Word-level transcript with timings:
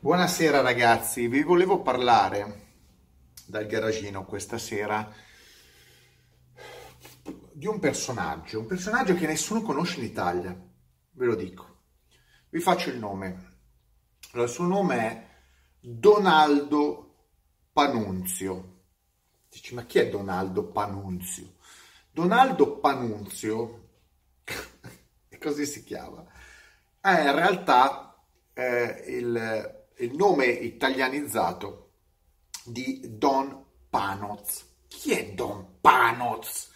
Buonasera 0.00 0.60
ragazzi, 0.60 1.26
vi 1.26 1.42
volevo 1.42 1.82
parlare 1.82 2.66
dal 3.44 3.66
garagino 3.66 4.24
questa 4.24 4.56
sera 4.56 5.12
di 7.52 7.66
un 7.66 7.80
personaggio, 7.80 8.60
un 8.60 8.66
personaggio 8.66 9.14
che 9.14 9.26
nessuno 9.26 9.60
conosce 9.60 9.98
in 9.98 10.04
Italia, 10.04 10.56
ve 11.10 11.26
lo 11.26 11.34
dico. 11.34 11.80
Vi 12.48 12.60
faccio 12.60 12.90
il 12.90 12.98
nome. 12.98 13.56
Allora, 14.30 14.48
il 14.48 14.54
suo 14.54 14.66
nome 14.66 14.96
è 14.98 15.28
Donaldo 15.80 17.16
Panunzio. 17.72 18.82
Dici, 19.50 19.74
ma 19.74 19.82
chi 19.82 19.98
è 19.98 20.08
Donaldo 20.08 20.68
Panunzio? 20.68 21.54
Donaldo 22.12 22.78
Panunzio, 22.78 23.88
così 25.40 25.66
si 25.66 25.82
chiama, 25.82 26.24
è 27.00 27.20
in 27.20 27.34
realtà 27.34 28.16
eh, 28.54 29.04
il 29.08 29.76
il 29.98 30.14
nome 30.14 30.46
italianizzato 30.46 31.90
di 32.64 33.00
Don 33.16 33.64
Panoz. 33.88 34.66
Chi 34.86 35.12
è 35.12 35.32
Don 35.32 35.78
Panoz? 35.80 36.70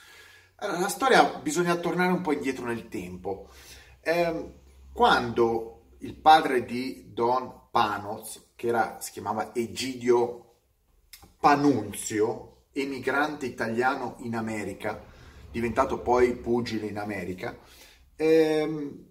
Allora, 0.56 0.80
la 0.80 0.88
storia 0.88 1.24
bisogna 1.38 1.76
tornare 1.76 2.12
un 2.12 2.20
po' 2.20 2.32
indietro 2.32 2.66
nel 2.66 2.88
tempo. 2.88 3.48
Eh, 4.00 4.54
quando 4.92 5.94
il 5.98 6.14
padre 6.14 6.64
di 6.64 7.12
Don 7.12 7.68
Panoz, 7.70 8.50
che 8.56 8.68
era, 8.68 8.98
si 9.00 9.12
chiamava 9.12 9.54
Egidio 9.54 10.54
Panunzio, 11.38 12.64
emigrante 12.72 13.46
italiano 13.46 14.16
in 14.20 14.36
America, 14.36 15.04
diventato 15.50 16.00
poi 16.00 16.36
pugile 16.36 16.86
in 16.86 16.98
America, 16.98 17.56
ehm, 18.16 19.06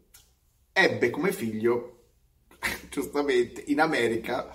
ebbe 0.73 1.09
come 1.09 1.31
figlio 1.31 1.90
giustamente 2.89 3.63
in 3.67 3.79
America 3.79 4.53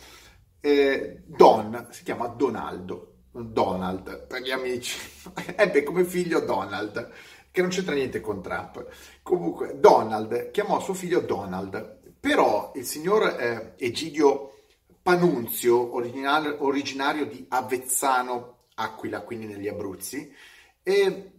eh, 0.61 1.23
Don 1.27 1.89
si 1.91 2.03
chiama 2.03 2.29
Donaldo 2.29 3.13
Donald 3.31 4.27
per 4.27 4.43
gli 4.43 4.51
amici. 4.51 4.99
Ebbe 5.57 5.83
come 5.83 6.05
figlio 6.05 6.41
Donald 6.41 7.11
che 7.51 7.61
non 7.61 7.71
c'entra 7.71 7.95
niente 7.95 8.21
con 8.21 8.43
Trump. 8.43 8.87
Comunque 9.23 9.79
Donald 9.79 10.51
chiamò 10.51 10.81
suo 10.81 10.95
figlio 10.95 11.21
Donald. 11.21 11.95
Però 12.19 12.73
il 12.75 12.85
signor 12.85 13.37
eh, 13.39 13.75
Egidio 13.77 14.53
Panunzio 15.03 15.95
originario, 15.95 17.27
di 17.27 17.47
Avezzano 17.49 18.65
Aquila 18.75 19.21
quindi 19.21 19.47
negli 19.47 19.69
Abruzzi 19.69 20.35
e 20.83 21.31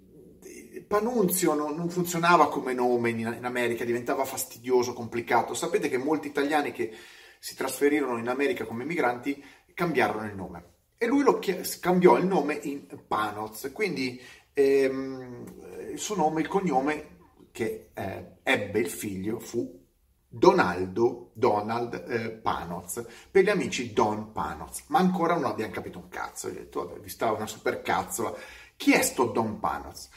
Panunzio 0.87 1.53
non, 1.53 1.75
non, 1.75 1.89
funzionava 1.89 2.49
come 2.49 2.73
nome 2.73 3.09
in, 3.09 3.19
in, 3.19 3.45
America, 3.45 3.83
diventava 3.83 4.25
fastidioso, 4.25 4.93
complicato. 4.93 5.53
Sapete 5.53 5.89
che 5.89 5.97
molti 5.97 6.27
italiani 6.27 6.71
che 6.71 6.93
si 7.39 7.55
trasferirono 7.55 8.17
in 8.17 8.27
America 8.27 8.65
come 8.65 8.85
migranti 8.85 9.43
cambiarono 9.73 10.25
il 10.25 10.35
nome. 10.35 10.75
E 10.97 11.05
lui 11.05 11.23
lo 11.23 11.37
chies- 11.39 11.79
cambiò 11.79 12.17
il 12.17 12.25
nome 12.25 12.59
in 12.63 12.87
Panoz, 13.07 13.69
quindi 13.73 14.19
ehm, 14.53 15.89
il 15.91 15.99
suo 15.99 16.15
nome, 16.15 16.41
il 16.41 16.47
cognome 16.47 17.17
che 17.51 17.89
eh, 17.93 18.37
ebbe 18.41 18.79
il 18.79 18.89
figlio 18.89 19.39
fu 19.39 19.85
Donaldo 20.27 21.31
Donald 21.33 21.93
eh, 22.07 22.31
Panoz, 22.31 23.05
per 23.31 23.43
gli 23.43 23.49
amici 23.49 23.93
Don 23.93 24.31
Panoz, 24.31 24.85
ma 24.87 24.99
ancora 24.99 25.35
non 25.35 25.45
abbiamo 25.45 25.71
capito 25.71 25.99
un 25.99 26.09
cazzo. 26.09 26.47
Ho 26.47 26.51
detto, 26.51 26.85
vabbè, 26.85 26.99
vi 26.99 27.09
stava 27.09 27.37
una 27.37 27.47
super 27.47 27.81
cazzola. 27.81 28.35
Chi 28.75 28.93
è 28.93 29.01
sto 29.01 29.25
Don 29.25 29.59
Panoz? 29.59 30.09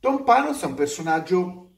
Don 0.00 0.22
Panos 0.22 0.62
è 0.62 0.66
un 0.66 0.74
personaggio 0.74 1.70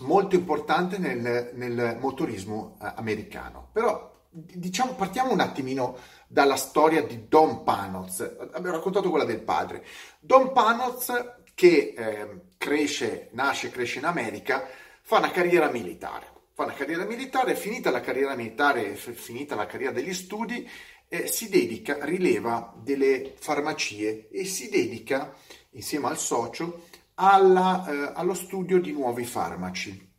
molto 0.00 0.36
importante 0.36 0.98
nel, 0.98 1.50
nel 1.54 1.98
motorismo 2.00 2.78
eh, 2.80 2.92
americano, 2.96 3.68
però 3.72 4.12
diciamo, 4.30 4.94
partiamo 4.94 5.32
un 5.32 5.40
attimino 5.40 5.96
dalla 6.28 6.56
storia 6.56 7.02
di 7.02 7.26
Don 7.28 7.64
Panos. 7.64 8.20
Abbiamo 8.52 8.76
raccontato 8.76 9.10
quella 9.10 9.24
del 9.24 9.40
padre. 9.40 9.84
Don 10.20 10.52
Panos 10.52 11.12
che 11.54 11.94
eh, 11.96 12.40
cresce, 12.58 13.30
nasce 13.32 13.70
cresce 13.70 13.98
in 13.98 14.04
America, 14.04 14.68
fa 15.02 15.18
una 15.18 15.30
carriera 15.30 15.68
militare. 15.68 16.32
Fa 16.52 16.64
una 16.64 16.74
carriera 16.74 17.04
militare, 17.04 17.56
finita 17.56 17.90
la 17.90 18.00
carriera 18.00 18.36
militare, 18.36 18.94
finita 18.94 19.56
la 19.56 19.66
carriera 19.66 19.92
degli 19.92 20.14
studi, 20.14 20.68
eh, 21.08 21.26
si 21.26 21.48
dedica, 21.48 21.98
rileva 22.04 22.72
delle 22.76 23.34
farmacie 23.36 24.28
e 24.30 24.44
si 24.44 24.68
dedica, 24.68 25.34
insieme 25.70 26.06
al 26.06 26.18
socio, 26.18 26.84
alla, 27.14 27.86
eh, 27.86 28.12
allo 28.14 28.34
studio 28.34 28.80
di 28.80 28.92
nuovi 28.92 29.24
farmaci 29.24 30.12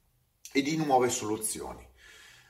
e 0.52 0.62
di 0.62 0.78
nuove 0.78 1.10
soluzioni. 1.10 1.88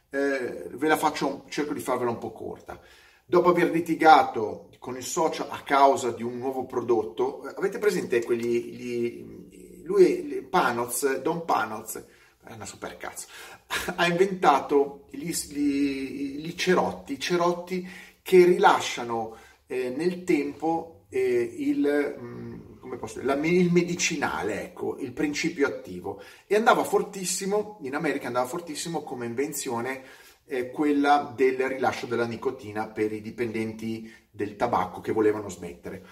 Eh, 0.10 0.70
ve 0.72 0.88
la 0.88 0.98
faccio, 0.98 1.46
cerco 1.50 1.74
di 1.74 1.80
farvela 1.80 2.12
un 2.12 2.18
po' 2.18 2.32
corta. 2.32 2.80
Dopo 3.26 3.50
aver 3.50 3.72
litigato 3.72 4.70
con 4.80 4.96
il 4.96 5.04
socio 5.04 5.50
a 5.50 5.62
causa 5.62 6.12
di 6.12 6.22
un 6.22 6.38
nuovo 6.38 6.66
prodotto, 6.66 7.48
eh, 7.48 7.54
avete 7.58 7.80
presente 7.80 8.24
quelli, 8.24 8.64
gli, 8.64 9.84
lui, 9.84 10.46
Panoz, 10.50 11.22
Don 11.22 11.44
Panoz, 11.44 12.04
è 12.44 12.54
una 12.54 12.66
super 12.66 12.96
cazzo, 12.98 13.28
ha 13.96 14.06
inventato 14.06 15.08
gli, 15.10 15.32
gli, 15.32 16.38
gli 16.38 16.54
cerotti, 16.54 17.20
cerotti 17.20 17.88
che 18.22 18.46
rilasciano 18.46 19.36
eh, 19.66 19.90
nel 19.90 20.24
tempo 20.24 20.95
eh, 21.16 21.56
il... 21.58 22.16
Mh, 22.20 22.26
mm, 22.26 22.98
posso 22.98 23.22
la, 23.24 23.34
il 23.36 23.72
medicinale, 23.72 24.64
ecco, 24.64 24.98
il 25.00 25.14
principio 25.14 25.66
attivo. 25.68 26.22
E 26.46 26.56
andava 26.56 26.84
fortissimo, 26.84 27.80
in 27.82 27.96
America 27.96 28.28
andava 28.28 28.46
fortissimo 28.46 29.02
come 29.02 29.26
invenzione 29.26 30.04
eh, 30.46 30.70
quella 30.70 31.34
del 31.36 31.58
rilascio 31.68 32.06
della 32.06 32.26
nicotina 32.26 32.88
per 32.88 33.12
i 33.14 33.22
dipendenti 33.22 34.14
del 34.30 34.56
tabacco 34.56 35.00
che 35.00 35.14
volevano 35.14 35.50
smettere. 35.50 36.06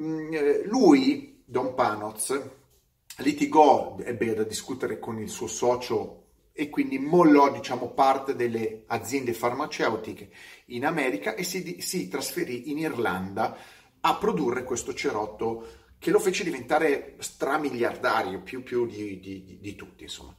Mm, 0.00 0.32
eh, 0.32 0.62
lui, 0.64 1.42
Don 1.44 1.74
Panoz, 1.74 2.40
litigò, 3.18 3.96
ebbe 4.02 4.34
da 4.34 4.42
discutere 4.42 4.98
con 4.98 5.20
il 5.20 5.28
suo 5.28 5.46
socio 5.46 6.24
e 6.52 6.68
quindi 6.68 6.98
mollò 6.98 7.52
diciamo, 7.52 7.90
parte 7.90 8.34
delle 8.34 8.82
aziende 8.88 9.32
farmaceutiche 9.32 10.30
in 10.66 10.84
America 10.84 11.36
e 11.36 11.44
si, 11.44 11.80
si 11.80 12.08
trasferì 12.08 12.70
in 12.72 12.78
Irlanda 12.78 13.56
a 14.00 14.16
produrre 14.16 14.64
questo 14.64 14.94
cerotto 14.94 15.66
che 15.98 16.10
lo 16.10 16.20
fece 16.20 16.44
diventare 16.44 17.16
stramiliardario, 17.18 18.40
più, 18.40 18.62
più 18.62 18.86
di, 18.86 19.18
di, 19.18 19.58
di, 19.60 19.74
tutti, 19.74 20.04
insomma. 20.04 20.34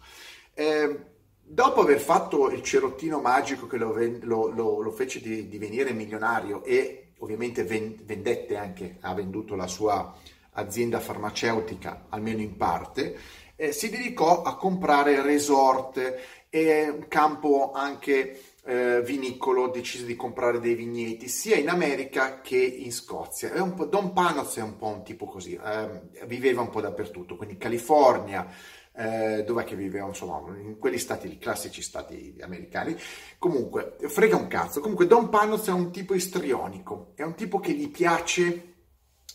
Eh, 0.54 1.00
dopo 1.42 1.82
aver 1.82 2.00
fatto 2.00 2.50
il 2.50 2.62
cerottino 2.62 3.20
magico 3.20 3.68
che 3.68 3.78
lo, 3.78 3.94
lo, 4.22 4.48
lo, 4.48 4.80
lo 4.80 4.92
fece 4.92 5.20
divenire 5.22 5.92
milionario 5.92 6.64
e 6.64 7.14
ovviamente 7.20 7.64
vendette 7.64 8.56
anche, 8.56 8.98
ha 9.02 9.14
venduto 9.14 9.56
la 9.56 9.68
sua 9.68 10.16
azienda 10.54 11.00
farmaceutica, 11.00 12.06
almeno 12.10 12.42
in 12.42 12.56
parte, 12.56 13.18
eh, 13.56 13.72
si 13.72 13.90
dedicò 13.90 14.44
a 14.44 14.56
comprare 14.56 15.22
resort 15.22 16.48
e 16.50 16.90
un 16.90 17.08
campo 17.08 17.72
anche 17.74 18.42
eh, 18.70 19.02
vinicolo 19.02 19.70
decise 19.70 20.06
di 20.06 20.16
comprare 20.16 20.60
dei 20.60 20.76
vigneti 20.76 21.28
sia 21.28 21.56
in 21.56 21.70
America 21.70 22.40
che 22.40 22.58
in 22.58 22.92
Scozia. 22.92 23.50
Po', 23.74 23.86
Don 23.86 24.14
Panos 24.14 24.58
è 24.58 24.62
un 24.62 24.78
po' 24.78 24.90
un 24.90 25.04
tipo 25.04 25.26
così, 25.26 25.56
eh, 25.56 26.04
viveva 26.28 26.62
un 26.62 26.70
po' 26.70 26.80
dappertutto, 26.80 27.36
quindi 27.36 27.58
California, 27.58 28.48
eh, 28.96 29.44
dov'è 29.44 29.64
che 29.64 29.76
viveva? 29.76 30.06
Insomma, 30.06 30.56
in 30.56 30.78
quegli 30.78 31.00
stati, 31.00 31.32
i 31.32 31.40
classici 31.40 31.82
stati 31.82 32.36
americani. 32.42 32.96
Comunque, 33.40 33.96
frega 34.02 34.36
un 34.36 34.48
cazzo. 34.48 34.82
Comunque, 34.82 35.08
Don 35.08 35.30
Panos 35.30 35.68
è 35.68 35.72
un 35.72 35.92
tipo 35.92 36.14
istrionico, 36.14 37.14
è 37.16 37.24
un 37.24 37.34
tipo 37.34 37.60
che 37.60 37.74
gli 37.74 37.90
piace 37.90 38.76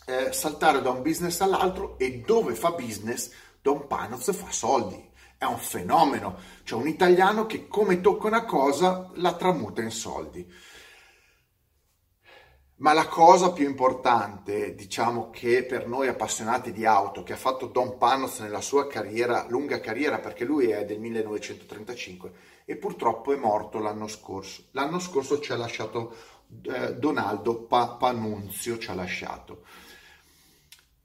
eh, 0.06 0.33
saltare 0.33 0.81
da 0.81 0.91
un 0.91 1.03
business 1.03 1.41
all'altro 1.41 1.99
e 1.99 2.22
dove 2.25 2.55
fa 2.55 2.71
business, 2.71 3.33
Don 3.61 3.89
Panos 3.89 4.33
fa 4.33 4.51
soldi 4.51 5.11
è 5.37 5.45
un 5.45 5.59
fenomeno, 5.59 6.39
cioè 6.65 6.81
un 6.81 6.89
italiano 6.89 7.47
che 7.47 7.69
come 7.69 8.00
tocca 8.00 8.27
una 8.27 8.45
cosa 8.45 9.11
la 9.15 9.34
tramuta 9.34 9.83
in 9.83 9.91
soldi. 9.91 10.47
Ma 12.77 12.92
la 12.92 13.07
cosa 13.07 13.53
più 13.53 13.66
importante, 13.66 14.75
diciamo 14.75 15.31
che 15.31 15.65
per 15.65 15.86
noi 15.86 16.09
appassionati 16.09 16.72
di 16.72 16.84
auto, 16.84 17.22
che 17.22 17.33
ha 17.33 17.36
fatto 17.36 17.66
Don 17.66 17.97
Panos 17.98 18.41
nella 18.41 18.60
sua 18.60 18.89
carriera, 18.89 19.47
lunga 19.48 19.81
carriera, 19.81 20.19
perché 20.19 20.45
lui 20.45 20.71
è 20.71 20.84
del 20.84 20.98
1935 20.98 22.33
e 22.65 22.77
purtroppo 22.77 23.33
è 23.33 23.36
morto 23.36 23.78
l'anno 23.78 24.09
scorso. 24.09 24.65
L'anno 24.72 24.98
scorso 24.98 25.39
ci 25.39 25.53
ha 25.53 25.57
lasciato 25.57 26.15
eh, 26.63 26.95
Donaldo 26.97 27.63
pa- 27.63 27.97
Panunzio, 27.97 28.77
ci 28.78 28.91
ha 28.91 28.95
lasciato. 28.95 29.65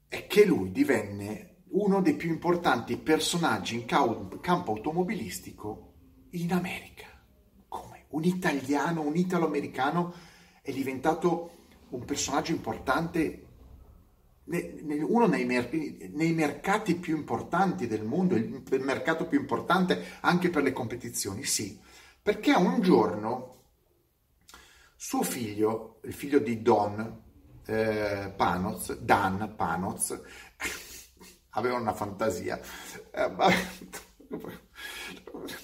È 0.08 0.26
che 0.26 0.44
lui 0.44 0.72
divenne 0.72 1.49
uno 1.72 2.00
dei 2.00 2.14
più 2.14 2.30
importanti 2.30 2.96
personaggi 2.96 3.74
in 3.74 3.84
campo 3.84 4.72
automobilistico 4.72 5.92
in 6.30 6.52
America. 6.52 7.06
Come? 7.68 8.06
Un 8.08 8.24
italiano, 8.24 9.02
un 9.02 9.16
italo-americano 9.16 10.12
è 10.62 10.72
diventato 10.72 11.58
un 11.90 12.04
personaggio 12.04 12.52
importante, 12.52 13.46
uno 14.44 15.26
nei, 15.26 16.32
mercati 16.32 16.96
più 16.96 17.16
importanti 17.16 17.86
del 17.86 18.04
mondo, 18.04 18.34
il 18.34 18.82
mercato 18.82 19.26
più 19.26 19.38
importante 19.38 20.18
anche 20.20 20.50
per 20.50 20.62
le 20.62 20.72
competizioni, 20.72 21.44
sì, 21.44 21.78
perché 22.22 22.52
un 22.52 22.80
giorno 22.80 23.58
Suo 25.02 25.22
figlio, 25.22 26.00
il 26.02 26.12
figlio 26.12 26.38
di 26.38 26.60
Don 26.60 27.22
eh, 27.64 28.34
Panoz, 28.36 28.98
Dan 28.98 29.54
Panoz, 29.56 30.20
aveva 31.50 31.76
una 31.76 31.94
fantasia. 31.94 32.60
Eh, 33.10 33.30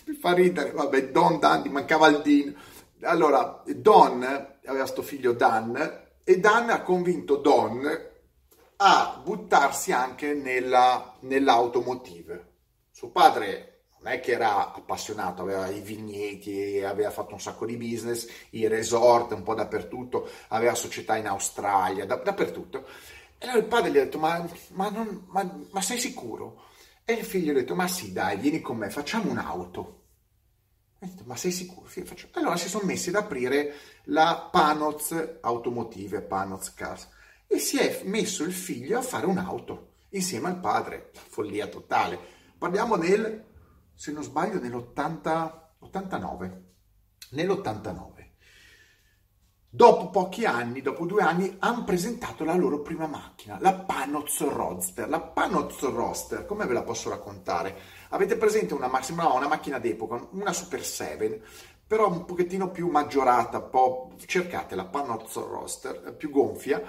mi 0.05 0.15
fa 0.15 0.33
ridere, 0.33 0.73
vabbè, 0.73 1.11
Don 1.11 1.39
Dan, 1.39 1.69
mancava 1.71 2.09
il 2.09 2.23
Din. 2.23 2.57
Allora, 3.03 3.63
Don 3.67 4.23
aveva 4.65 4.87
sto 4.87 5.03
figlio 5.03 5.33
Dan 5.33 6.05
e 6.25 6.41
Dan 6.41 6.71
ha 6.71 6.83
convinto 6.83 7.37
Don 7.37 8.15
a 8.79 9.21
buttarsi 9.23 9.93
anche 9.93 10.35
nella, 10.35 11.15
nell'automotive. 11.21 12.55
Suo 12.91 13.11
padre 13.11 13.77
non 13.99 14.13
è 14.13 14.21
che 14.21 14.33
era 14.33 14.73
appassionato, 14.73 15.43
aveva 15.43 15.69
i 15.69 15.81
vigneti, 15.81 16.83
aveva 16.83 17.11
fatto 17.11 17.35
un 17.35 17.41
sacco 17.41 17.65
di 17.65 17.77
business, 17.77 18.29
i 18.51 18.69
resort 18.69 19.33
un 19.33 19.43
po' 19.43 19.55
dappertutto, 19.55 20.29
aveva 20.49 20.75
società 20.75 21.17
in 21.17 21.27
Australia, 21.27 22.05
da, 22.05 22.17
dappertutto. 22.17 22.87
E 23.39 23.47
allora 23.47 23.59
il 23.59 23.67
padre 23.67 23.91
gli 23.91 23.99
ha 23.99 24.05
detto, 24.05 24.19
ma, 24.19 24.49
ma, 24.73 24.89
non, 24.89 25.27
ma, 25.29 25.59
ma 25.71 25.81
sei 25.81 25.99
sicuro? 25.99 26.65
E 27.05 27.15
il 27.15 27.25
figlio 27.25 27.53
gli 27.53 27.57
ha 27.57 27.61
detto, 27.61 27.75
ma 27.75 27.89
sì 27.89 28.13
dai, 28.13 28.39
vieni 28.39 28.61
con 28.61 28.77
me, 28.77 28.91
facciamo 28.91 29.31
un'auto. 29.31 30.03
Detto, 30.99 31.23
ma 31.27 31.37
sei 31.37 31.53
sicuro? 31.53 31.89
Sì, 31.89 32.05
allora 32.33 32.57
si 32.57 32.69
sono 32.69 32.87
messi 32.87 33.11
ad 33.11 33.17
aprire 33.17 33.75
la 34.05 34.49
Panoz 34.51 35.39
Automotive, 35.41 36.23
Panoz 36.23 36.73
Cars, 36.75 37.09
e 37.47 37.59
si 37.59 37.79
è 37.79 38.03
messo 38.05 38.45
il 38.45 38.53
figlio 38.53 38.99
a 38.99 39.03
fare 39.03 39.27
un'auto 39.27 39.93
insieme 40.11 40.49
al 40.49 40.59
padre, 40.59 41.11
follia 41.13 41.69
totale. 41.69 42.19
Parliamo 42.59 42.97
nel 42.97 43.45
se 43.95 44.13
non 44.13 44.23
sbaglio, 44.23 44.61
nell'89. 44.61 46.63
Nell'89. 47.31 48.16
Dopo 49.77 50.09
pochi 50.09 50.47
anni, 50.47 50.81
dopo 50.81 51.05
due 51.05 51.21
anni, 51.21 51.55
hanno 51.59 51.85
presentato 51.85 52.45
la 52.45 52.55
loro 52.55 52.81
prima 52.81 53.07
macchina, 53.07 53.59
la 53.61 53.75
Panoz 53.75 54.41
Roadster. 54.41 55.07
La 55.07 55.21
Panoz 55.21 55.83
Roadster, 55.83 56.47
come 56.47 56.65
ve 56.65 56.73
la 56.73 56.83
posso 56.83 57.11
raccontare? 57.11 57.77
Avete 58.09 58.39
presente 58.39 58.73
una, 58.73 58.91
sembrava 59.03 59.35
una 59.35 59.49
macchina 59.49 59.79
d'epoca, 59.79 60.29
una 60.31 60.55
Super 60.55 60.83
7, 60.83 61.43
però 61.87 62.11
un 62.11 62.25
pochettino 62.25 62.71
più 62.71 62.89
maggiorata, 62.89 63.61
po', 63.61 64.15
cercate 64.25 64.75
la 64.77 64.87
Panoz 64.87 65.35
Roadster, 65.35 66.15
più 66.17 66.31
gonfia, 66.31 66.83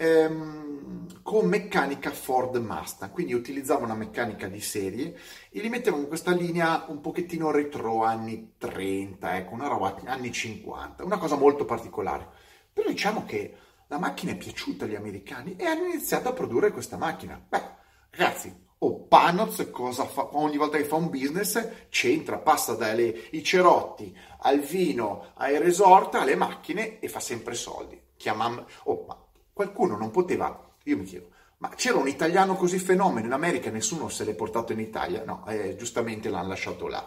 ehm, 0.00 1.20
con 1.22 1.46
meccanica 1.46 2.10
Ford 2.10 2.56
Mustang, 2.56 3.12
quindi 3.12 3.34
utilizzava 3.34 3.84
una 3.84 3.94
meccanica 3.94 4.48
di 4.48 4.60
serie 4.60 5.14
e 5.50 5.60
li 5.60 5.68
mettevano 5.68 6.02
in 6.02 6.08
questa 6.08 6.32
linea 6.32 6.86
un 6.88 7.00
pochettino 7.00 7.50
retro 7.50 8.02
anni 8.02 8.54
30, 8.56 9.36
ecco, 9.36 9.52
una 9.52 9.68
roba 9.68 9.94
anni 10.06 10.32
50, 10.32 11.04
una 11.04 11.18
cosa 11.18 11.36
molto 11.36 11.66
particolare. 11.66 12.26
Però 12.72 12.88
diciamo 12.88 13.26
che 13.26 13.54
la 13.88 13.98
macchina 13.98 14.32
è 14.32 14.36
piaciuta 14.36 14.86
agli 14.86 14.94
americani 14.94 15.56
e 15.56 15.66
hanno 15.66 15.84
iniziato 15.84 16.30
a 16.30 16.32
produrre 16.32 16.72
questa 16.72 16.96
macchina. 16.96 17.38
Beh, 17.46 17.62
ragazzi, 18.10 18.48
o 18.78 18.86
oh, 18.86 19.00
Panoz 19.06 19.68
cosa 19.70 20.06
fa? 20.06 20.30
Ogni 20.38 20.56
volta 20.56 20.78
che 20.78 20.84
fa 20.84 20.96
un 20.96 21.10
business 21.10 21.88
c'entra, 21.90 22.38
passa 22.38 22.74
dai 22.74 23.28
cerotti 23.42 24.16
al 24.38 24.60
vino, 24.60 25.32
ai 25.34 25.58
resort, 25.58 26.14
alle 26.14 26.36
macchine 26.36 27.00
e 27.00 27.08
fa 27.08 27.20
sempre 27.20 27.54
soldi. 27.54 28.00
Chiamam... 28.16 28.64
Oh, 28.84 29.04
ma 29.06 29.28
qualcuno 29.52 29.96
non 29.96 30.10
poteva, 30.10 30.70
io 30.84 30.96
mi 30.96 31.04
chiedo, 31.04 31.30
ma 31.58 31.68
c'era 31.70 31.98
un 31.98 32.08
italiano 32.08 32.56
così 32.56 32.78
fenomeno 32.78 33.26
in 33.26 33.32
America 33.32 33.70
nessuno 33.70 34.08
se 34.08 34.24
l'è 34.24 34.34
portato 34.34 34.72
in 34.72 34.80
Italia? 34.80 35.24
No, 35.24 35.44
eh, 35.46 35.76
giustamente 35.76 36.30
l'hanno 36.30 36.48
lasciato 36.48 36.88
là. 36.88 37.06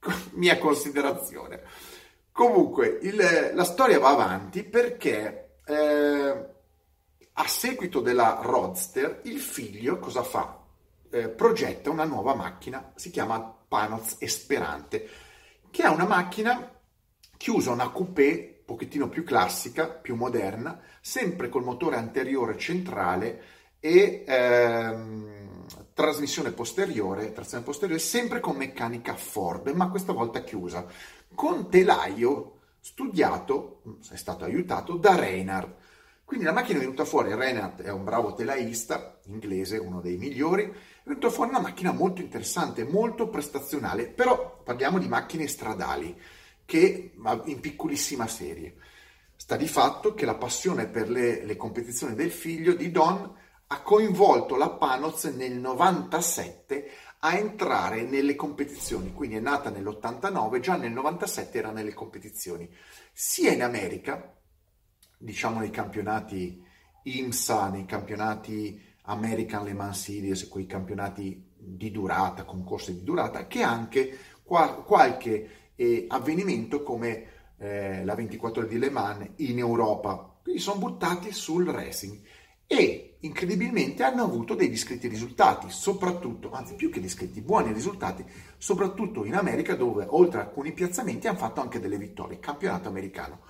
Mia 0.32 0.58
considerazione. 0.58 1.62
Comunque, 2.30 2.98
il, 3.02 3.16
la 3.54 3.64
storia 3.64 3.98
va 3.98 4.10
avanti 4.10 4.62
perché 4.62 5.60
eh, 5.64 6.46
a 7.32 7.46
seguito 7.46 8.00
della 8.00 8.40
Roadster, 8.42 9.20
il 9.24 9.38
figlio 9.38 9.98
cosa 9.98 10.22
fa? 10.22 10.62
Eh, 11.10 11.28
progetta 11.28 11.88
una 11.88 12.04
nuova 12.04 12.34
macchina, 12.34 12.92
si 12.94 13.10
chiama 13.10 13.40
Panoz 13.40 14.16
Esperante, 14.18 15.08
che 15.70 15.82
è 15.82 15.88
una 15.88 16.06
macchina 16.06 16.78
che 17.36 17.50
usa 17.50 17.70
una 17.70 17.88
coupé 17.88 18.57
pochettino 18.68 19.08
più 19.08 19.24
classica, 19.24 19.88
più 19.88 20.14
moderna, 20.14 20.78
sempre 21.00 21.48
col 21.48 21.64
motore 21.64 21.96
anteriore 21.96 22.58
centrale 22.58 23.42
e 23.80 24.24
ehm, 24.28 25.64
trasmissione 25.94 26.52
posteriore, 26.52 27.32
trazione 27.32 27.64
posteriore, 27.64 27.98
sempre 27.98 28.40
con 28.40 28.56
meccanica 28.56 29.14
Ford, 29.14 29.68
ma 29.68 29.88
questa 29.88 30.12
volta 30.12 30.44
chiusa, 30.44 30.84
con 31.34 31.70
telaio 31.70 32.58
studiato, 32.78 33.80
è 34.12 34.16
stato 34.16 34.44
aiutato 34.44 34.96
da 34.96 35.14
Reinhardt. 35.14 35.74
Quindi 36.26 36.44
la 36.44 36.52
macchina 36.52 36.76
è 36.76 36.82
venuta 36.82 37.06
fuori, 37.06 37.34
Reinhardt 37.34 37.80
è 37.80 37.90
un 37.90 38.04
bravo 38.04 38.34
telaista, 38.34 39.18
inglese, 39.28 39.78
uno 39.78 40.02
dei 40.02 40.18
migliori, 40.18 40.64
è 40.64 40.72
venuta 41.04 41.30
fuori 41.30 41.48
una 41.48 41.60
macchina 41.60 41.92
molto 41.92 42.20
interessante, 42.20 42.84
molto 42.84 43.30
prestazionale, 43.30 44.08
però 44.08 44.60
parliamo 44.62 44.98
di 44.98 45.08
macchine 45.08 45.46
stradali 45.46 46.14
che 46.68 47.12
in 47.46 47.60
piccolissima 47.60 48.26
serie. 48.26 48.74
Sta 49.34 49.56
di 49.56 49.66
fatto 49.66 50.12
che 50.12 50.26
la 50.26 50.34
passione 50.34 50.86
per 50.86 51.08
le, 51.08 51.42
le 51.42 51.56
competizioni 51.56 52.14
del 52.14 52.30
figlio 52.30 52.74
di 52.74 52.90
Don 52.90 53.34
ha 53.68 53.80
coinvolto 53.80 54.54
la 54.54 54.68
Panoz 54.68 55.24
nel 55.34 55.54
97 55.54 56.90
a 57.20 57.38
entrare 57.38 58.02
nelle 58.02 58.34
competizioni, 58.34 59.14
quindi 59.14 59.36
è 59.36 59.40
nata 59.40 59.70
nell'89, 59.70 60.60
già 60.60 60.76
nel 60.76 60.92
97 60.92 61.56
era 61.56 61.70
nelle 61.70 61.94
competizioni, 61.94 62.70
sia 63.14 63.50
in 63.50 63.62
America, 63.62 64.36
diciamo 65.16 65.60
nei 65.60 65.70
campionati 65.70 66.62
IMSA, 67.04 67.70
nei 67.70 67.86
campionati 67.86 68.78
American 69.04 69.64
Le 69.64 69.72
Mans 69.72 70.02
Series, 70.02 70.46
quei 70.48 70.66
campionati 70.66 71.46
di 71.56 71.90
durata, 71.90 72.44
concorsi 72.44 72.92
di 72.92 73.04
durata, 73.04 73.46
che 73.46 73.62
anche 73.62 74.18
qualche 74.44 75.67
e 75.80 76.06
avvenimento 76.08 76.82
come 76.82 77.24
eh, 77.58 78.04
la 78.04 78.16
24 78.16 78.62
ore 78.62 78.68
di 78.68 78.78
Le 78.78 78.90
Mans 78.90 79.28
in 79.36 79.58
Europa. 79.58 80.38
Quindi 80.42 80.60
sono 80.60 80.80
buttati 80.80 81.30
sul 81.30 81.66
racing 81.66 82.18
e 82.66 83.18
incredibilmente 83.20 84.02
hanno 84.02 84.24
avuto 84.24 84.56
dei 84.56 84.68
discreti 84.68 85.06
risultati, 85.06 85.68
soprattutto, 85.70 86.50
anzi 86.50 86.74
più 86.74 86.90
che 86.90 86.98
discreti, 86.98 87.40
buoni 87.40 87.72
risultati, 87.72 88.24
soprattutto 88.56 89.24
in 89.24 89.36
America 89.36 89.76
dove 89.76 90.04
oltre 90.08 90.40
a 90.40 90.42
alcuni 90.42 90.72
piazzamenti 90.72 91.28
hanno 91.28 91.38
fatto 91.38 91.60
anche 91.60 91.78
delle 91.78 91.96
vittorie, 91.96 92.40
campionato 92.40 92.88
americano. 92.88 93.42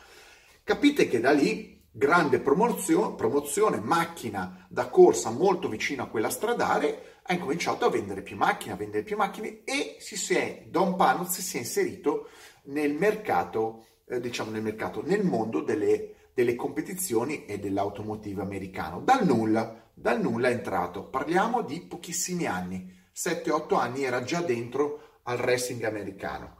Capite 0.62 1.08
che 1.08 1.18
da 1.18 1.32
lì 1.32 1.82
grande 1.90 2.40
promozione, 2.40 3.14
promozione, 3.14 3.80
macchina 3.80 4.66
da 4.68 4.88
corsa 4.88 5.30
molto 5.30 5.68
vicino 5.68 6.02
a 6.02 6.08
quella 6.08 6.28
stradale, 6.28 7.17
ha 7.30 7.34
incominciato 7.34 7.84
a 7.84 7.90
vendere 7.90 8.22
più 8.22 8.36
macchine, 8.36 8.72
a 8.72 8.76
vendere 8.76 9.02
più 9.02 9.14
macchine 9.16 9.60
e 9.64 9.96
si 10.00 10.34
è, 10.34 10.64
Don 10.70 10.96
Panoz 10.96 11.40
si 11.40 11.58
è 11.58 11.60
inserito 11.60 12.30
nel 12.64 12.94
mercato, 12.94 13.84
eh, 14.06 14.18
diciamo 14.18 14.50
nel 14.50 14.62
mercato, 14.62 15.02
nel 15.04 15.24
mondo 15.24 15.60
delle, 15.60 16.14
delle 16.32 16.54
competizioni 16.54 17.44
e 17.44 17.58
dell'automotive 17.58 18.40
americano. 18.40 19.00
Dal 19.00 19.26
nulla, 19.26 19.90
dal 19.92 20.22
nulla 20.22 20.48
è 20.48 20.52
entrato. 20.52 21.04
Parliamo 21.04 21.60
di 21.60 21.82
pochissimi 21.82 22.46
anni, 22.46 22.90
7-8 23.14 23.78
anni 23.78 24.04
era 24.04 24.22
già 24.22 24.40
dentro 24.40 25.18
al 25.24 25.36
racing 25.36 25.82
americano. 25.84 26.56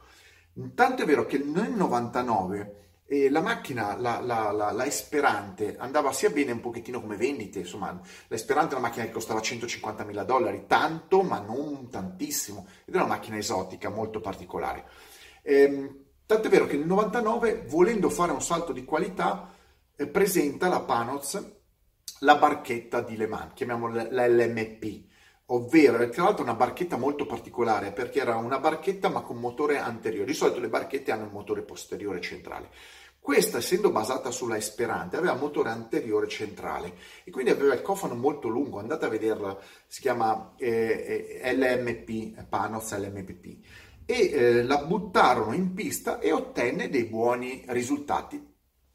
Tanto 0.75 1.01
è 1.01 1.05
vero 1.05 1.25
che 1.25 1.39
nel 1.39 1.71
99 1.71 2.88
e 3.11 3.27
la 3.31 3.41
macchina, 3.41 3.97
la, 3.97 4.19
la, 4.19 4.51
la, 4.51 4.71
la, 4.71 4.85
Esperante, 4.85 5.75
andava 5.79 6.13
sia 6.13 6.29
bene 6.29 6.51
un 6.51 6.59
pochettino 6.59 7.01
come 7.01 7.15
vendite, 7.15 7.57
insomma, 7.57 7.99
la 8.27 8.35
Esperante 8.35 8.75
è 8.75 8.77
una 8.77 8.87
macchina 8.87 9.05
che 9.05 9.11
costava 9.11 9.41
150 9.41 10.03
mila 10.03 10.23
dollari, 10.23 10.65
tanto 10.67 11.23
ma 11.23 11.39
non 11.39 11.89
tantissimo, 11.89 12.67
ed 12.85 12.93
è 12.93 12.97
una 12.97 13.07
macchina 13.07 13.37
esotica, 13.37 13.89
molto 13.89 14.19
particolare. 14.19 14.85
Ehm, 15.41 16.03
tant'è 16.27 16.49
vero 16.49 16.67
che 16.67 16.77
nel 16.77 16.85
99, 16.85 17.65
volendo 17.67 18.11
fare 18.11 18.31
un 18.31 18.43
salto 18.43 18.73
di 18.73 18.85
qualità, 18.85 19.55
eh, 19.95 20.05
presenta 20.05 20.67
la 20.67 20.81
Panoz 20.81 21.57
la 22.19 22.35
barchetta 22.35 23.01
di 23.01 23.17
Le 23.17 23.25
Mans, 23.25 23.53
chiamiamola 23.55 24.03
l'LMP, 24.03 25.08
ovvero 25.51 26.07
tra 26.09 26.23
l'altro 26.23 26.43
una 26.43 26.53
barchetta 26.53 26.97
molto 26.97 27.25
particolare 27.25 27.91
perché 27.91 28.19
era 28.19 28.35
una 28.35 28.59
barchetta 28.59 29.09
ma 29.09 29.21
con 29.21 29.37
motore 29.37 29.77
anteriore. 29.77 30.25
Di 30.25 30.33
solito 30.33 30.59
le 30.59 30.69
barchette 30.69 31.11
hanno 31.11 31.25
il 31.25 31.31
motore 31.31 31.61
posteriore 31.61 32.21
centrale. 32.21 32.69
Questa, 33.19 33.57
essendo 33.57 33.91
basata 33.91 34.31
sulla 34.31 34.57
Esperante, 34.57 35.17
aveva 35.17 35.35
motore 35.35 35.69
anteriore 35.69 36.27
centrale 36.27 36.95
e 37.23 37.31
quindi 37.31 37.51
aveva 37.51 37.73
il 37.73 37.81
cofano 37.81 38.15
molto 38.15 38.47
lungo. 38.47 38.79
Andate 38.79 39.05
a 39.05 39.09
vederla, 39.09 39.57
si 39.85 40.01
chiama 40.01 40.53
eh, 40.57 41.39
eh 41.41 41.53
LMP, 41.53 42.43
Panos 42.47 42.97
LMPP. 42.97 43.65
E 44.05 44.29
eh, 44.31 44.63
la 44.63 44.77
buttarono 44.77 45.53
in 45.53 45.73
pista 45.73 46.19
e 46.19 46.31
ottenne 46.31 46.89
dei 46.89 47.03
buoni 47.03 47.63
risultati. 47.67 48.43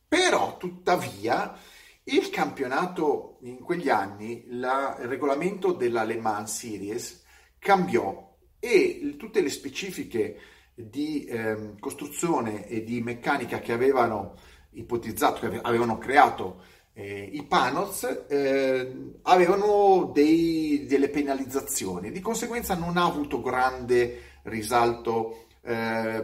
Però, 0.08 0.56
tuttavia, 0.56 1.56
il 2.04 2.30
campionato 2.30 3.38
in 3.42 3.60
quegli 3.60 3.88
anni, 3.88 4.44
la, 4.48 4.96
il 5.00 5.08
regolamento 5.08 5.72
della 5.72 6.04
Le 6.04 6.16
Mans 6.18 6.58
Series 6.58 7.22
cambiò 7.58 8.36
e 8.58 9.14
tutte 9.18 9.40
le 9.40 9.50
specifiche 9.50 10.38
di 10.74 11.24
eh, 11.24 11.74
costruzione 11.78 12.66
e 12.66 12.82
di 12.82 13.00
meccanica 13.00 13.60
che 13.60 13.72
avevano 13.72 14.34
ipotizzato, 14.70 15.48
che 15.48 15.60
avevano 15.62 15.98
creato 15.98 16.62
eh, 16.94 17.28
i 17.32 17.44
Panoz, 17.44 18.26
eh, 18.28 19.12
avevano 19.22 20.10
dei, 20.12 20.86
delle 20.86 21.08
penalizzazioni, 21.08 22.10
di 22.10 22.20
conseguenza 22.20 22.74
non 22.74 22.96
ha 22.96 23.04
avuto 23.04 23.40
grande 23.40 24.40
risalto 24.42 25.46
eh, 25.62 26.22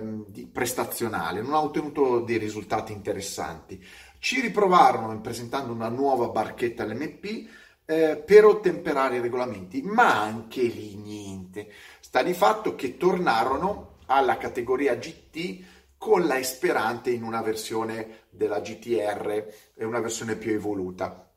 prestazionale, 0.52 1.40
non 1.40 1.54
ha 1.54 1.62
ottenuto 1.62 2.20
dei 2.20 2.38
risultati 2.38 2.92
interessanti. 2.92 3.82
Ci 4.20 4.40
riprovarono 4.40 5.18
presentando 5.22 5.72
una 5.72 5.88
nuova 5.88 6.28
barchetta 6.28 6.84
LMP 6.84 7.48
eh, 7.86 8.22
per 8.24 8.44
ottemperare 8.44 9.16
i 9.16 9.20
regolamenti, 9.20 9.80
ma 9.80 10.20
anche 10.20 10.60
lì 10.60 10.94
niente. 10.94 11.72
Sta 12.00 12.22
di 12.22 12.34
fatto 12.34 12.74
che 12.74 12.98
tornarono 12.98 13.96
alla 14.06 14.36
categoria 14.36 14.94
GT 14.94 15.64
con 15.96 16.26
la 16.26 16.38
Esperante 16.38 17.10
in 17.10 17.22
una 17.22 17.40
versione 17.40 18.26
della 18.28 18.60
GTR, 18.60 19.46
una 19.78 20.00
versione 20.00 20.36
più 20.36 20.52
evoluta. 20.52 21.32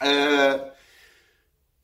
Eh, 0.00 0.72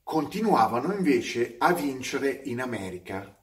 continuavano 0.02 0.92
invece 0.92 1.54
a 1.58 1.72
vincere 1.72 2.40
in 2.44 2.60
America, 2.60 3.39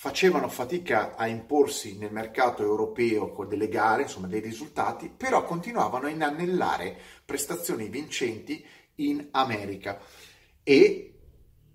facevano 0.00 0.48
fatica 0.48 1.16
a 1.16 1.26
imporsi 1.26 1.98
nel 1.98 2.12
mercato 2.12 2.62
europeo 2.62 3.32
con 3.32 3.48
delle 3.48 3.68
gare, 3.68 4.02
insomma 4.02 4.28
dei 4.28 4.38
risultati, 4.38 5.10
però 5.14 5.42
continuavano 5.42 6.06
a 6.06 6.10
inanellare 6.10 6.96
prestazioni 7.24 7.88
vincenti 7.88 8.64
in 8.96 9.26
America 9.32 9.98
e, 10.62 11.14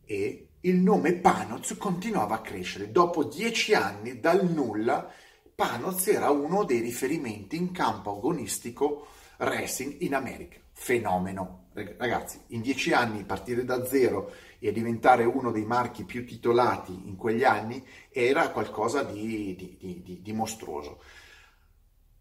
e 0.06 0.48
il 0.62 0.76
nome 0.78 1.16
Panoz 1.16 1.76
continuava 1.78 2.36
a 2.36 2.42
crescere. 2.42 2.92
Dopo 2.92 3.26
dieci 3.26 3.74
anni 3.74 4.22
dal 4.22 4.50
nulla, 4.50 5.12
Panoz 5.54 6.08
era 6.08 6.30
uno 6.30 6.64
dei 6.64 6.80
riferimenti 6.80 7.58
in 7.58 7.74
campo 7.74 8.16
agonistico 8.16 9.08
racing 9.36 9.98
in 10.00 10.16
America. 10.16 10.60
Fenomeno. 10.72 11.66
Ragazzi, 11.74 12.40
in 12.48 12.62
dieci 12.62 12.94
anni 12.94 13.26
partire 13.26 13.66
da 13.66 13.84
zero 13.86 14.32
e 14.64 14.72
diventare 14.72 15.26
uno 15.26 15.52
dei 15.52 15.66
marchi 15.66 16.06
più 16.06 16.26
titolati 16.26 16.94
in 17.06 17.18
quegli 17.18 17.44
anni 17.44 17.86
era 18.10 18.50
qualcosa 18.50 19.04
di, 19.04 19.56
di, 19.58 20.02
di, 20.02 20.22
di 20.22 20.34
mostruoso. 20.34 21.02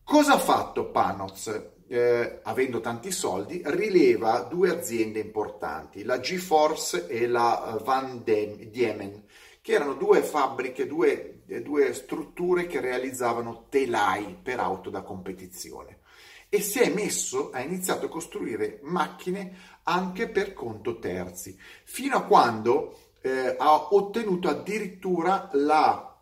Cosa 0.03 0.35
ha 0.35 0.39
fatto 0.39 0.91
Panoz? 0.91 1.71
Eh, 1.87 2.41
avendo 2.43 2.81
tanti 2.81 3.13
soldi, 3.13 3.63
rileva 3.65 4.41
due 4.41 4.71
aziende 4.71 5.21
importanti, 5.21 6.03
la 6.03 6.19
GeForce 6.19 7.07
e 7.07 7.29
la 7.29 7.77
eh, 7.77 7.85
Van 7.85 8.25
Diemen, 8.25 9.25
che 9.61 9.73
erano 9.73 9.95
due 9.95 10.23
fabbriche, 10.23 10.89
due, 10.89 11.43
due 11.63 11.93
strutture 11.93 12.67
che 12.67 12.81
realizzavano 12.81 13.67
telai 13.69 14.37
per 14.43 14.59
auto 14.59 14.91
da 14.91 15.03
competizione 15.03 16.01
e 16.55 16.61
si 16.61 16.81
è 16.81 16.93
messo, 16.93 17.51
ha 17.51 17.63
iniziato 17.63 18.05
a 18.05 18.09
costruire 18.11 18.79
macchine 18.83 19.57
anche 19.85 20.29
per 20.29 20.53
conto 20.53 20.99
terzi, 20.99 21.59
fino 21.85 22.15
a 22.19 22.25
quando 22.25 22.99
eh, 23.23 23.57
ha 23.59 23.95
ottenuto 23.95 24.51
addirittura 24.51 25.49
la 25.55 26.15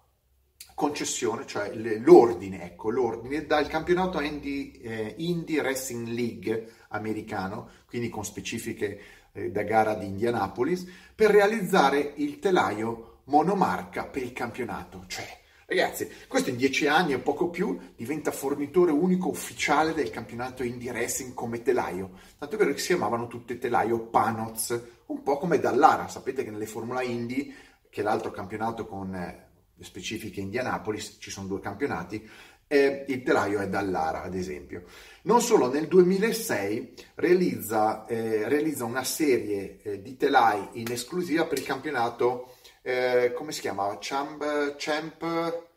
concessione, 0.76 1.48
cioè 1.48 1.74
l'ordine, 1.74 2.62
ecco, 2.62 2.90
l'ordine 2.90 3.44
dal 3.44 3.66
campionato 3.66 4.20
Indy, 4.20 4.70
eh, 4.70 5.14
Indy 5.18 5.60
Racing 5.60 6.06
League 6.06 6.74
americano, 6.90 7.68
quindi 7.88 8.08
con 8.08 8.24
specifiche 8.24 9.00
eh, 9.32 9.50
da 9.50 9.64
gara 9.64 9.94
di 9.94 10.06
Indianapolis, 10.06 10.86
per 11.12 11.32
realizzare 11.32 12.12
il 12.18 12.38
telaio 12.38 13.22
monomarca 13.24 14.06
per 14.06 14.22
il 14.22 14.32
campionato, 14.32 15.06
cioè 15.08 15.39
Ragazzi, 15.70 16.10
questo 16.26 16.50
in 16.50 16.56
dieci 16.56 16.88
anni 16.88 17.14
o 17.14 17.20
poco 17.20 17.48
più 17.48 17.78
diventa 17.94 18.32
fornitore 18.32 18.90
unico 18.90 19.28
ufficiale 19.28 19.94
del 19.94 20.10
campionato 20.10 20.64
Indie 20.64 20.90
Racing 20.90 21.32
come 21.32 21.62
telaio. 21.62 22.10
Tanto 22.36 22.56
è 22.56 22.58
vero 22.58 22.72
che 22.72 22.80
si 22.80 22.88
chiamavano 22.88 23.28
tutte 23.28 23.56
telaio 23.56 24.00
Panoz, 24.00 24.82
un 25.06 25.22
po' 25.22 25.38
come 25.38 25.60
Dallara. 25.60 26.08
Sapete 26.08 26.42
che 26.42 26.50
nelle 26.50 26.66
Formula 26.66 27.02
Indy, 27.02 27.54
che 27.88 28.00
è 28.00 28.02
l'altro 28.02 28.32
campionato 28.32 28.84
con 28.84 29.14
eh, 29.14 29.46
specifiche 29.80 30.40
Indianapolis, 30.40 31.18
ci 31.20 31.30
sono 31.30 31.46
due 31.46 31.60
campionati, 31.60 32.28
eh, 32.66 33.04
il 33.06 33.22
telaio 33.22 33.60
è 33.60 33.68
Dallara, 33.68 34.24
ad 34.24 34.34
esempio. 34.34 34.86
Non 35.22 35.40
solo, 35.40 35.70
nel 35.70 35.86
2006 35.86 36.94
realizza, 37.14 38.06
eh, 38.06 38.48
realizza 38.48 38.84
una 38.84 39.04
serie 39.04 39.80
eh, 39.82 40.02
di 40.02 40.16
telai 40.16 40.66
in 40.72 40.90
esclusiva 40.90 41.44
per 41.44 41.58
il 41.58 41.64
campionato 41.64 42.56
eh, 42.82 43.32
come 43.34 43.52
si 43.52 43.60
chiamava? 43.60 43.96
Champ, 44.00 44.74
Champ, 44.76 45.68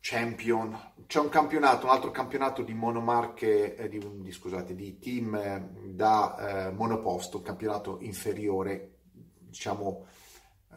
Champion. 0.00 0.92
C'è 1.06 1.18
un 1.18 1.28
campionato, 1.28 1.86
un 1.86 1.92
altro 1.92 2.10
campionato 2.10 2.62
di 2.62 2.74
monomarche, 2.74 3.76
eh, 3.76 3.88
di, 3.88 4.00
di, 4.20 4.32
scusate, 4.32 4.74
di 4.74 4.98
team 4.98 5.34
eh, 5.34 5.70
da 5.92 6.66
eh, 6.66 6.70
monoposto, 6.72 7.42
campionato 7.42 7.98
inferiore, 8.00 8.98
diciamo, 9.38 10.06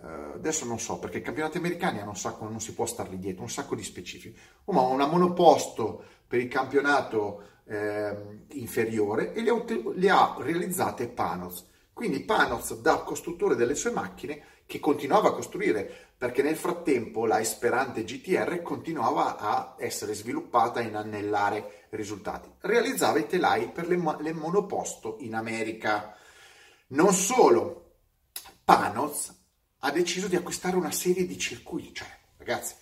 eh, 0.04 0.34
adesso 0.36 0.66
non 0.66 0.80
so, 0.80 1.00
perché 1.00 1.18
i 1.18 1.22
campionati 1.22 1.58
americani 1.58 2.00
hanno 2.00 2.12
un 2.12 2.18
sacco, 2.18 2.48
non 2.48 2.60
si 2.60 2.74
può 2.74 2.86
starli 2.86 3.20
dietro, 3.20 3.44
un 3.44 3.50
sacco 3.50 3.76
di 3.76 3.84
specifici. 3.84 4.36
ma 4.66 4.82
una 4.82 5.08
monoposto 5.08 6.04
per 6.28 6.40
il 6.40 6.48
campionato 6.48 7.44
ehm, 7.66 8.46
inferiore 8.52 9.34
e 9.34 9.42
le 9.42 9.64
le 9.96 10.10
ha 10.10 10.36
realizzate 10.40 11.08
Panos. 11.08 11.66
Quindi 11.98 12.20
Panos, 12.20 12.80
da 12.80 12.98
costruttore 12.98 13.56
delle 13.56 13.74
sue 13.74 13.90
macchine, 13.90 14.44
che 14.68 14.80
continuava 14.80 15.30
a 15.30 15.34
costruire, 15.34 16.12
perché 16.16 16.44
nel 16.44 16.56
frattempo 16.56 17.26
la 17.26 17.40
Esperante 17.40 18.04
GTR 18.04 18.62
continuava 18.62 19.36
a 19.40 19.74
essere 19.80 20.14
sviluppata 20.14 20.80
e 20.80 20.84
inanellare 20.84 21.88
risultati. 21.90 22.52
Realizzava 22.60 23.18
i 23.18 23.26
telai 23.26 23.72
per 23.72 23.88
le, 23.88 24.00
le 24.20 24.32
monoposto 24.32 25.16
in 25.22 25.34
America. 25.34 26.16
Non 26.90 27.14
solo, 27.14 27.94
Panos 28.64 29.36
ha 29.80 29.90
deciso 29.90 30.28
di 30.28 30.36
acquistare 30.36 30.76
una 30.76 30.92
serie 30.92 31.26
di 31.26 31.40
circuiti, 31.40 31.96
cioè, 31.96 32.16
ragazzi, 32.38 32.76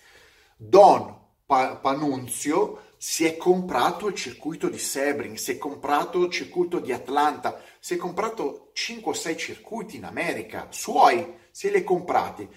Don 0.56 1.18
pa- 1.46 1.76
Panunzio 1.76 2.85
si 2.98 3.24
è 3.24 3.36
comprato 3.36 4.08
il 4.08 4.14
circuito 4.14 4.68
di 4.68 4.78
Sebring, 4.78 5.36
si 5.36 5.52
è 5.52 5.58
comprato 5.58 6.24
il 6.24 6.30
circuito 6.30 6.78
di 6.78 6.92
Atlanta, 6.92 7.60
si 7.78 7.94
è 7.94 7.96
comprato 7.96 8.70
5 8.72 9.10
o 9.10 9.14
6 9.14 9.36
circuiti 9.36 9.96
in 9.96 10.04
America, 10.04 10.68
suoi, 10.70 11.34
se 11.50 11.70
li 11.70 11.80
è 11.80 11.84
comprati. 11.84 12.48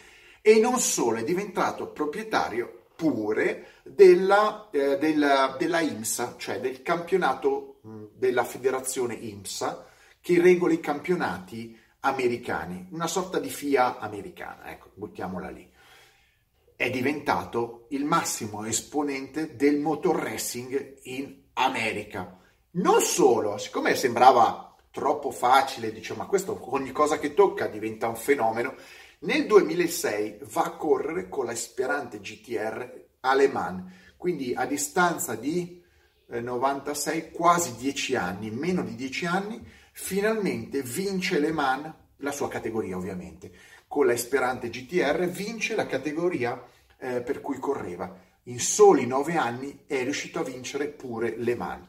E 0.42 0.60
non 0.60 0.80
solo, 0.80 1.18
è 1.18 1.24
diventato 1.24 1.88
proprietario 1.88 2.86
pure 2.96 3.74
della, 3.84 4.70
eh, 4.72 4.98
della, 4.98 5.56
della 5.58 5.80
IMSA, 5.82 6.36
cioè 6.38 6.60
del 6.60 6.82
campionato 6.82 7.80
mh, 7.82 8.04
della 8.16 8.44
federazione 8.44 9.14
IMSA, 9.16 9.86
che 10.22 10.42
regola 10.42 10.74
i 10.74 10.80
campionati 10.80 11.78
americani, 12.02 12.88
una 12.92 13.08
sorta 13.08 13.40
di 13.40 13.50
FIA 13.50 14.00
americana, 14.00 14.72
ecco, 14.72 14.90
buttiamola 14.94 15.50
lì 15.50 15.70
è 16.80 16.90
diventato 16.90 17.88
il 17.90 18.06
massimo 18.06 18.64
esponente 18.64 19.58
del 19.58 19.80
motor 19.80 20.16
racing 20.16 21.00
in 21.04 21.48
America. 21.56 22.40
Non 22.72 23.02
solo, 23.02 23.58
siccome 23.58 23.96
sembrava 23.96 24.78
troppo 24.90 25.30
facile, 25.30 25.92
dice 25.92 26.14
ma 26.14 26.26
questo 26.26 26.58
ogni 26.74 26.94
cosa 26.94 27.20
che 27.20 27.34
tocca 27.34 27.68
diventa 27.68 28.08
un 28.08 28.16
fenomeno, 28.16 28.76
nel 29.20 29.46
2006 29.46 30.38
va 30.54 30.64
a 30.64 30.76
correre 30.78 31.28
con 31.28 31.48
la 31.48 31.52
Esperante 31.52 32.22
GTR 32.22 33.08
Aleman, 33.20 33.94
quindi 34.16 34.54
a 34.56 34.66
distanza 34.66 35.36
di 35.36 35.84
96, 36.28 37.18
eh, 37.18 37.32
quasi 37.32 37.76
10 37.76 38.16
anni, 38.16 38.52
meno 38.52 38.84
di 38.84 38.96
10 38.96 39.26
anni, 39.26 39.62
finalmente 39.92 40.82
vince 40.82 41.40
Le 41.40 41.52
Mans, 41.52 41.94
la 42.22 42.32
sua 42.32 42.48
categoria 42.48 42.96
ovviamente, 42.96 43.52
con 43.90 44.06
la 44.06 44.14
Esperante 44.14 44.70
GTR 44.70 45.28
vince 45.28 45.74
la 45.74 45.88
categoria 45.88 46.64
eh, 47.00 47.22
per 47.22 47.42
cui 47.42 47.58
correva. 47.58 48.16
In 48.44 48.60
soli 48.60 49.08
nove 49.08 49.36
anni 49.36 49.84
è 49.88 50.04
riuscito 50.04 50.40
a 50.40 50.44
vincere 50.44 50.90
pure 50.90 51.36
Le 51.36 51.56
Mans. 51.56 51.88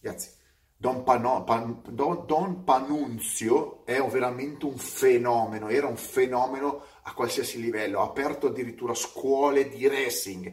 Ragazzi, 0.00 0.30
Don, 0.74 1.04
Pano, 1.04 1.44
Pan, 1.44 1.82
Don, 1.90 2.24
Don 2.26 2.64
Panunzio 2.64 3.84
è 3.84 4.00
veramente 4.00 4.64
un 4.64 4.78
fenomeno, 4.78 5.68
era 5.68 5.86
un 5.86 5.98
fenomeno 5.98 6.84
a 7.02 7.12
qualsiasi 7.12 7.60
livello, 7.60 8.00
ha 8.00 8.04
aperto 8.04 8.46
addirittura 8.46 8.94
scuole 8.94 9.68
di 9.68 9.86
racing. 9.86 10.50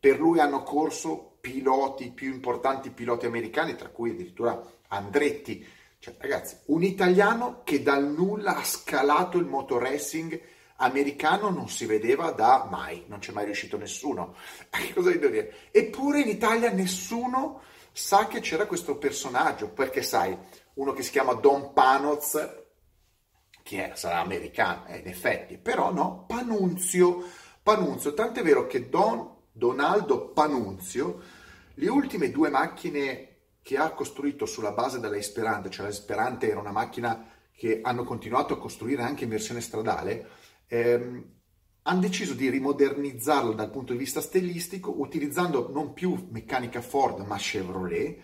Per 0.00 0.18
lui 0.18 0.40
hanno 0.40 0.62
corso 0.62 1.36
piloti, 1.42 2.10
più 2.10 2.32
importanti 2.32 2.88
piloti 2.90 3.26
americani, 3.26 3.76
tra 3.76 3.90
cui 3.90 4.12
addirittura 4.12 4.58
Andretti, 4.88 5.64
cioè, 6.00 6.14
ragazzi, 6.18 6.56
un 6.66 6.82
italiano 6.84 7.62
che 7.64 7.82
dal 7.82 8.08
nulla 8.08 8.56
ha 8.56 8.64
scalato 8.64 9.38
il 9.38 9.46
motorracing 9.46 10.40
americano 10.76 11.50
non 11.50 11.68
si 11.68 11.86
vedeva 11.86 12.30
da 12.30 12.68
mai, 12.70 13.04
non 13.08 13.18
c'è 13.18 13.32
mai 13.32 13.46
riuscito 13.46 13.76
nessuno. 13.76 14.36
Cosa 14.94 15.10
devo 15.10 15.28
dire? 15.28 15.70
Eppure 15.70 16.20
in 16.20 16.28
Italia 16.28 16.70
nessuno 16.70 17.62
sa 17.92 18.28
che 18.28 18.40
c'era 18.40 18.66
questo 18.66 18.96
personaggio, 18.96 19.70
perché 19.70 20.02
sai, 20.02 20.36
uno 20.74 20.92
che 20.92 21.02
si 21.02 21.10
chiama 21.10 21.34
Don 21.34 21.72
Panoz, 21.72 22.66
che 23.64 23.90
è, 23.90 23.96
sarà 23.96 24.20
americano, 24.20 24.86
eh, 24.86 24.98
in 24.98 25.08
effetti, 25.08 25.58
però 25.58 25.92
no, 25.92 26.24
Panunzio, 26.28 27.24
Panunzio, 27.60 28.14
tant'è 28.14 28.42
vero 28.42 28.68
che 28.68 28.88
Don 28.88 29.36
Donaldo 29.50 30.28
Panunzio, 30.28 31.20
le 31.74 31.88
ultime 31.88 32.30
due 32.30 32.50
macchine 32.50 33.37
che 33.68 33.76
ha 33.76 33.90
costruito 33.90 34.46
sulla 34.46 34.72
base 34.72 34.98
della 34.98 35.18
Esperante, 35.18 35.68
cioè 35.68 35.84
l'Esperante 35.84 36.48
era 36.48 36.58
una 36.58 36.72
macchina 36.72 37.28
che 37.54 37.80
hanno 37.82 38.02
continuato 38.02 38.54
a 38.54 38.58
costruire 38.58 39.02
anche 39.02 39.24
in 39.24 39.28
versione 39.28 39.60
stradale, 39.60 40.26
ehm, 40.68 41.24
hanno 41.82 42.00
deciso 42.00 42.32
di 42.32 42.48
rimodernizzarla 42.48 43.52
dal 43.52 43.70
punto 43.70 43.92
di 43.92 43.98
vista 43.98 44.22
stilistico 44.22 44.98
utilizzando 44.98 45.68
non 45.70 45.92
più 45.92 46.28
meccanica 46.30 46.80
Ford 46.80 47.26
ma 47.26 47.36
Chevrolet 47.36 48.18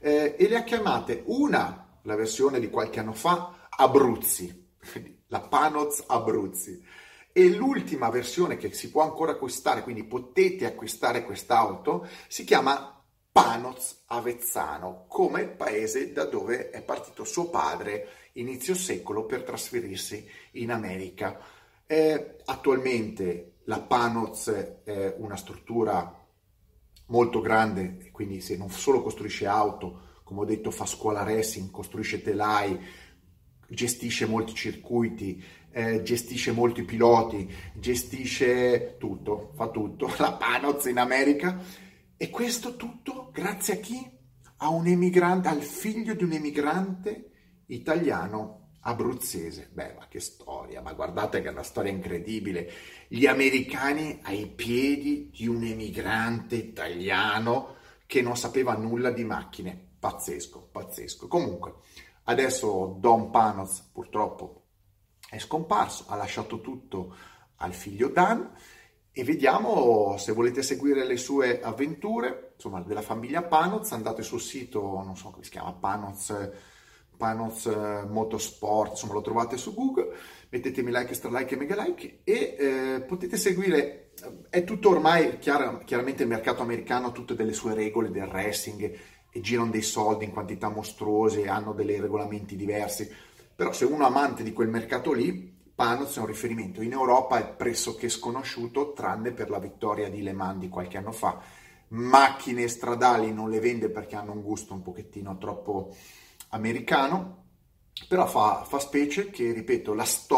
eh, 0.00 0.34
e 0.36 0.48
le 0.48 0.56
ha 0.56 0.64
chiamate 0.64 1.22
una, 1.26 2.00
la 2.02 2.16
versione 2.16 2.58
di 2.58 2.68
qualche 2.68 2.98
anno 2.98 3.12
fa, 3.12 3.68
Abruzzi, 3.68 4.70
la 5.28 5.42
Panoz 5.42 6.02
Abruzzi. 6.08 6.84
E 7.32 7.48
l'ultima 7.54 8.10
versione 8.10 8.56
che 8.56 8.72
si 8.72 8.90
può 8.90 9.02
ancora 9.02 9.30
acquistare, 9.30 9.84
quindi 9.84 10.02
potete 10.02 10.66
acquistare 10.66 11.24
quest'auto, 11.24 12.04
si 12.26 12.42
chiama 12.42 12.97
Panoz 13.40 14.02
Avezzano, 14.06 15.04
come 15.06 15.42
il 15.42 15.50
paese 15.50 16.12
da 16.12 16.24
dove 16.24 16.70
è 16.70 16.82
partito 16.82 17.22
suo 17.22 17.48
padre 17.50 18.08
inizio 18.32 18.74
secolo 18.74 19.26
per 19.26 19.44
trasferirsi 19.44 20.28
in 20.52 20.72
America. 20.72 21.38
Eh, 21.86 22.38
attualmente 22.46 23.58
la 23.66 23.78
Panoz 23.78 24.48
è 24.82 25.14
una 25.18 25.36
struttura 25.36 26.26
molto 27.06 27.40
grande, 27.40 28.10
quindi 28.10 28.40
se 28.40 28.56
non 28.56 28.70
solo 28.70 29.02
costruisce 29.02 29.46
auto, 29.46 30.00
come 30.24 30.40
ho 30.40 30.44
detto 30.44 30.72
fa 30.72 30.84
scuola 30.84 31.22
racing, 31.22 31.70
costruisce 31.70 32.20
telai, 32.20 32.76
gestisce 33.68 34.26
molti 34.26 34.52
circuiti, 34.52 35.40
eh, 35.70 36.02
gestisce 36.02 36.50
molti 36.50 36.82
piloti, 36.82 37.48
gestisce 37.74 38.96
tutto, 38.98 39.52
fa 39.54 39.68
tutto, 39.68 40.12
la 40.18 40.32
Panoz 40.32 40.86
in 40.86 40.98
America 40.98 41.86
e 42.20 42.30
questo 42.30 42.74
tutto 42.74 43.30
grazie 43.32 43.74
a 43.74 43.76
chi? 43.76 44.10
A 44.56 44.70
un 44.70 44.88
emigrante, 44.88 45.46
al 45.46 45.62
figlio 45.62 46.14
di 46.14 46.24
un 46.24 46.32
emigrante 46.32 47.30
italiano 47.66 48.70
abruzzese. 48.80 49.70
Beh, 49.72 49.94
ma 49.94 50.08
che 50.08 50.18
storia, 50.18 50.80
ma 50.80 50.94
guardate 50.94 51.40
che 51.40 51.46
è 51.46 51.52
una 51.52 51.62
storia 51.62 51.92
incredibile. 51.92 52.72
Gli 53.06 53.26
americani 53.26 54.18
ai 54.24 54.48
piedi 54.48 55.30
di 55.30 55.46
un 55.46 55.62
emigrante 55.62 56.56
italiano 56.56 57.76
che 58.04 58.20
non 58.20 58.36
sapeva 58.36 58.74
nulla 58.74 59.10
di 59.10 59.22
macchine. 59.22 59.90
Pazzesco, 60.00 60.70
pazzesco. 60.72 61.28
Comunque, 61.28 61.74
adesso 62.24 62.96
Don 62.98 63.30
Panos 63.30 63.80
purtroppo 63.92 64.64
è 65.30 65.38
scomparso, 65.38 66.06
ha 66.08 66.16
lasciato 66.16 66.60
tutto 66.60 67.14
al 67.58 67.72
figlio 67.72 68.08
Dan 68.08 68.50
e 69.18 69.24
vediamo 69.24 70.16
se 70.16 70.30
volete 70.30 70.62
seguire 70.62 71.04
le 71.04 71.16
sue 71.16 71.60
avventure, 71.60 72.52
insomma, 72.54 72.82
della 72.82 73.02
famiglia 73.02 73.42
Panoz, 73.42 73.90
andate 73.90 74.22
sul 74.22 74.40
sito, 74.40 74.80
non 74.80 75.16
so 75.16 75.30
come 75.30 75.42
si 75.42 75.50
chiama, 75.50 75.72
Panoz, 75.72 76.50
Panoz 77.16 77.66
Motorsport, 78.08 78.92
insomma, 78.92 79.14
lo 79.14 79.20
trovate 79.20 79.56
su 79.56 79.74
Google, 79.74 80.14
mettetemi 80.50 80.92
like, 80.92 81.14
stra 81.14 81.36
like 81.36 81.52
e 81.52 81.58
mega 81.58 81.82
like 81.82 82.20
e 82.22 82.56
eh, 82.56 83.00
potete 83.08 83.36
seguire, 83.36 84.12
è 84.50 84.62
tutto 84.62 84.90
ormai, 84.90 85.38
chiar, 85.38 85.82
chiaramente 85.82 86.22
il 86.22 86.28
mercato 86.28 86.62
americano 86.62 87.08
ha 87.08 87.10
tutte 87.10 87.34
delle 87.34 87.54
sue 87.54 87.74
regole 87.74 88.12
del 88.12 88.26
racing 88.26 88.98
e 89.32 89.40
girano 89.40 89.72
dei 89.72 89.82
soldi 89.82 90.26
in 90.26 90.30
quantità 90.30 90.68
mostruose, 90.68 91.48
hanno 91.48 91.72
dei 91.72 91.98
regolamenti 91.98 92.54
diversi, 92.54 93.12
però 93.56 93.72
se 93.72 93.84
uno 93.84 94.04
è 94.04 94.06
amante 94.06 94.44
di 94.44 94.52
quel 94.52 94.68
mercato 94.68 95.12
lì, 95.12 95.57
Panoz 95.78 96.16
è 96.16 96.18
un 96.18 96.26
riferimento 96.26 96.82
in 96.82 96.90
Europa 96.90 97.38
è 97.38 97.46
pressoché 97.46 98.08
sconosciuto, 98.08 98.94
tranne 98.94 99.30
per 99.30 99.48
la 99.48 99.60
vittoria 99.60 100.10
di 100.10 100.22
Le 100.22 100.32
Mans 100.32 100.58
di 100.58 100.68
qualche 100.68 100.96
anno 100.96 101.12
fa. 101.12 101.38
Macchine 101.90 102.66
stradali 102.66 103.32
non 103.32 103.48
le 103.48 103.60
vende 103.60 103.88
perché 103.88 104.16
hanno 104.16 104.32
un 104.32 104.42
gusto 104.42 104.74
un 104.74 104.82
pochettino 104.82 105.38
troppo 105.38 105.94
americano, 106.48 107.44
però 108.08 108.26
fa, 108.26 108.64
fa 108.64 108.80
specie 108.80 109.30
che, 109.30 109.52
ripeto, 109.52 109.94
la 109.94 110.02
storia 110.02 110.36